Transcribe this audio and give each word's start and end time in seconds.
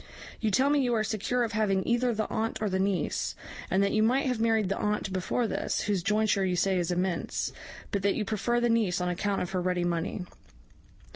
You 0.39 0.49
tell 0.49 0.71
me 0.71 0.79
you 0.81 0.95
are 0.95 1.03
secure 1.03 1.43
of 1.43 1.51
having 1.51 1.87
either 1.87 2.11
the 2.11 2.27
aunt 2.27 2.59
or 2.59 2.71
the 2.71 2.79
niece, 2.79 3.35
and 3.69 3.83
that 3.83 3.91
you 3.91 4.01
might 4.01 4.25
have 4.25 4.39
married 4.39 4.67
the 4.67 4.77
aunt 4.79 5.13
before 5.13 5.45
this, 5.45 5.81
whose 5.81 6.01
jointure 6.01 6.43
you 6.43 6.55
say 6.55 6.79
is 6.79 6.89
immense, 6.89 7.53
but 7.91 8.01
that 8.01 8.15
you 8.15 8.25
prefer 8.25 8.59
the 8.59 8.67
niece 8.67 8.99
on 8.99 9.09
account 9.09 9.43
of 9.43 9.51
her 9.51 9.61
ready 9.61 9.83
money. 9.83 10.25